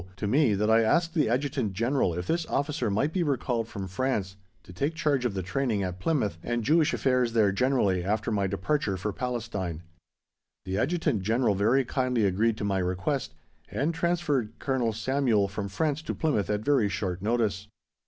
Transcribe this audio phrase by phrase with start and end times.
[0.15, 3.87] to me that I asked the Adjutant General if this officer might be recalled from
[3.87, 8.31] France to take charge of the training at Plymouth, and Jewish affairs there generally, after
[8.31, 9.83] my departure for Palestine.
[10.65, 13.35] The Adjutant General very kindly agreed to my request,
[13.69, 17.67] and transferred Colonel Samuel from France to Plymouth at very short notice.